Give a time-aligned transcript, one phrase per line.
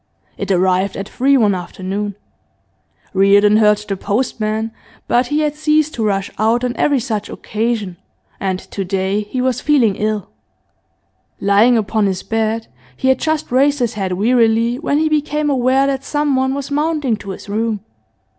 [0.35, 2.15] It arrived at three one afternoon;
[3.13, 4.71] Reardon heard the postman,
[5.07, 7.97] but he had ceased to rush out on every such occasion,
[8.39, 10.31] and to day he was feeling ill.
[11.39, 12.65] Lying upon the bed,
[12.97, 17.15] he had just raised his head wearily when he became aware that someone was mounting
[17.17, 17.81] to his room.